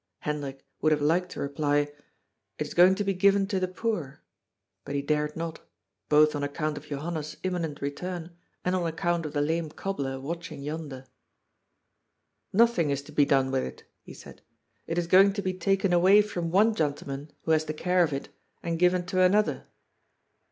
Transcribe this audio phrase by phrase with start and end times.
[0.21, 1.81] Hendrik would have liked to reply:"
[2.57, 4.23] It is going to be given to the poor,"
[4.83, 5.59] but he dared not,
[6.09, 8.35] both on account of Johanna's imminent return,
[8.65, 11.05] and on account of the lame cobbler watch ing yonder."
[12.51, 14.41] Nothing is to be done with it," he said."
[14.87, 18.11] It is going to be taken away from one gentleman who has the care of
[18.11, 18.29] it
[18.63, 19.67] and given to another."